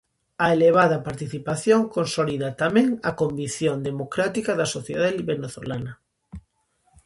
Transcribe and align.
A 0.45 0.47
elevada 0.57 0.97
participación, 1.07 1.81
consolida 1.95 2.49
tamén 2.63 2.87
a 3.09 3.11
convicción 3.21 3.77
democrática 3.89 4.51
da 4.59 4.67
sociedade 4.75 5.21
venezolana. 5.31 5.93